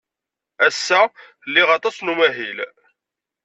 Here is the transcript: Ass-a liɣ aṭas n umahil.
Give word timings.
Ass-a 0.67 1.01
liɣ 1.53 1.69
aṭas 1.77 1.97
n 1.99 2.11
umahil. 2.11 2.59